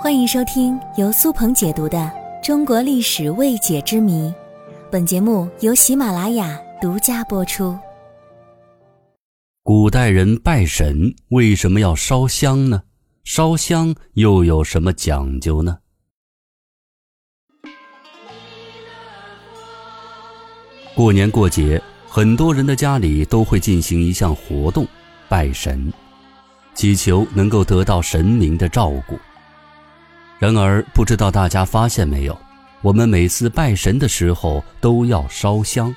[0.00, 1.98] 欢迎收听由苏鹏解读的
[2.40, 4.28] 《中国历史未解之谜》，
[4.92, 7.76] 本节目由喜马拉雅独家播出。
[9.64, 12.84] 古代人拜神为什么要烧香呢？
[13.24, 15.78] 烧香又有什么讲究呢？
[20.94, 24.86] 过年过节，很多人的家里都会进行一项活动——
[25.28, 25.92] 拜神，
[26.72, 29.18] 祈求能够得到神明的照顾。
[30.38, 32.38] 然而，不知道大家发现没有，
[32.80, 35.94] 我们每次拜神的时候都要烧香。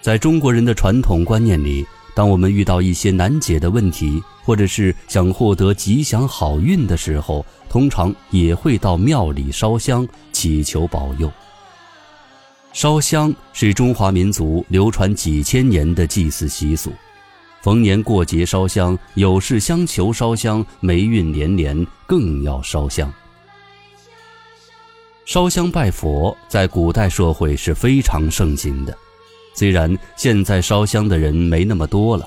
[0.00, 11.30] 在中国人的传统观念里，当我们遇到一些难解的问题，或者是想获得吉祥好运的时候，通常也会到庙里烧香，祈求保佑。
[12.72, 16.92] 烧香是中华民族流传几千年的祭祀习俗。
[17.68, 23.12] 逢年过节烧香，有事相求烧香，霉运连连更要烧香。
[25.26, 28.96] 烧香拜佛在古代社会是非常盛行的，
[29.54, 32.26] 虽然现在烧香的人没那么多了，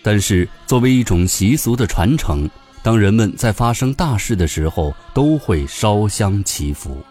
[0.00, 2.48] 但是作为一种习俗的传承，
[2.80, 7.02] 当人们在发生大事的时候，都会烧香祈福。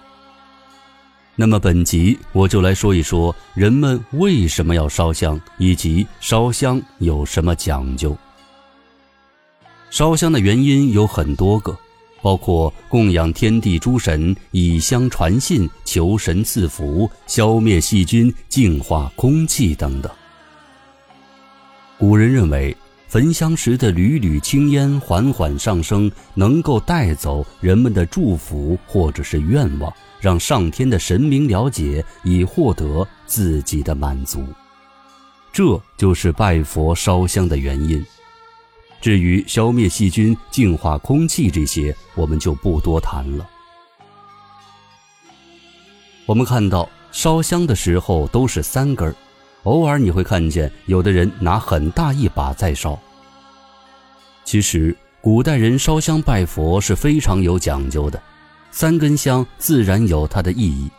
[1.39, 8.17] 那么本集我就来说一说人们为什么要烧香，以及烧香有什么讲究。
[9.91, 11.77] 烧香的原因有很多个，
[12.23, 20.11] 包括供养天地诸神、以香传信、求神赐福、消灭细菌、净化空气等等。
[21.99, 22.75] 古人认为，
[23.07, 29.93] 焚香时的缕缕青烟缓缓上升，能够带走人们的祝福或者是愿望。
[30.19, 34.43] 让上天的神明了解，以获得自己的满足，
[35.53, 38.03] 这就是拜佛烧香的原因。
[38.99, 43.47] 至于消灭细菌、净化空气这些，我们就不多谈了。
[46.25, 49.15] 我们看到烧香的时候都是三根儿，
[49.63, 52.97] 偶尔你会看见有的人拿很大一把在烧。
[54.45, 58.21] 其实，古代人烧香拜佛是非常有讲究的。
[58.71, 60.89] 三根香自然有它的意义，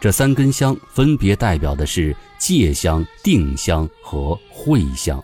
[0.00, 5.22] 这三根香分别代表的是戒香、定香和慧香，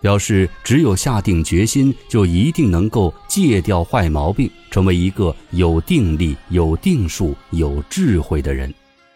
[0.00, 8.72] 表示只有下定决心，就一定能够戒掉坏毛病，成为一个有定力、有定数、有智慧的人。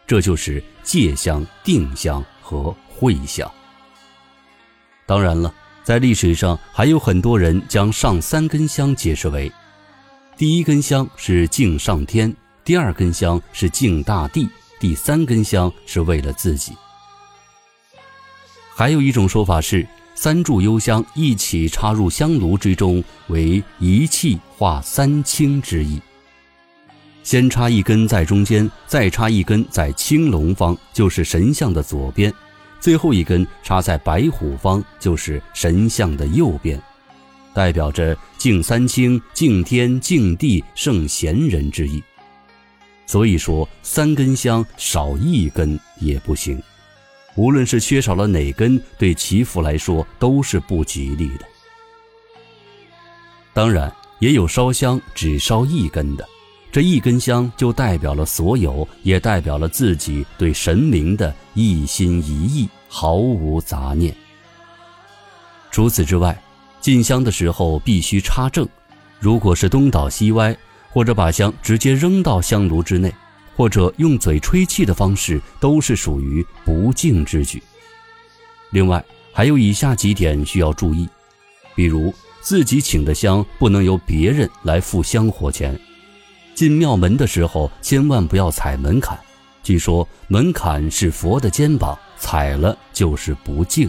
[0.07, 3.49] 这就是戒香、定香和会香。
[5.07, 9.51] 当然了，在历史上还有很多人将上三根香解释为。
[10.37, 12.35] 第一根香是敬上天，
[12.65, 14.49] 第二根香是敬大地，
[14.81, 16.73] 第三根香是为了自己。
[18.75, 19.87] 还有一种说法是，
[20.17, 26.01] 三炷幽香一起插入香炉之中，为一气化三清之意。
[27.23, 32.33] 先插一根在中间，再插一根在青龙方，就是神像的左边；
[32.81, 36.81] 最后一根插在白虎方，就是神像的右边。
[37.53, 42.03] 代表着敬三清、敬天、敬地、圣贤人之意，
[43.07, 46.63] 所以说三根香少一根也不行。
[47.37, 51.45] 无论是缺少了哪根，对祈福来说都是不吉利的。
[53.53, 56.27] 当然，也有烧香只烧一根的，
[56.73, 64.15] 这一根香就代表了所有，也代表了自己对神明的一心一意，毫无杂念。
[65.71, 66.41] 除此之外。
[66.81, 68.67] 进香的时候必须插正，
[69.19, 70.57] 如果是东倒西歪，
[70.89, 73.13] 或者把香直接扔到香炉之内，
[73.55, 77.63] 或者用嘴吹气的方式，都是属于不敬之举。
[78.71, 81.07] 另外，还有以下几点需要注意，
[81.75, 85.79] 比如自己请的香不能由别人来付香火钱，
[86.61, 89.19] 进庙门的时候千万不要踩门槛，
[89.63, 93.89] 据说门槛是佛的肩膀，踩了就是不敬。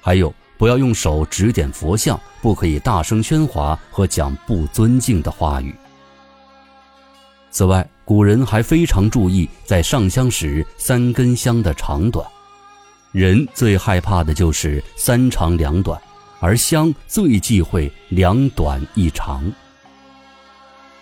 [0.00, 0.34] 还有。
[0.58, 5.72] 不要用手指点佛像，不可以大声喧哗和讲不尊敬的话语。
[7.52, 12.26] 此外，古人还非常注意在上香时三根香的长短。
[13.12, 15.98] 人最害怕的就是三长两短，
[16.40, 19.50] 而香最忌讳两短一长。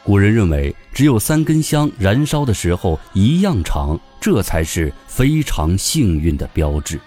[0.04, 6.98] 古人认为，只有三根香燃烧的时候一样长，这才是非常幸运的标志。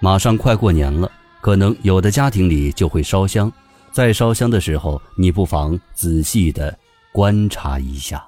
[0.00, 1.10] 马上快过年了，
[1.40, 3.50] 可能有的家庭里就会烧香，
[3.90, 6.78] 在烧香的时候，你不妨仔细的
[7.10, 8.22] 观察一下。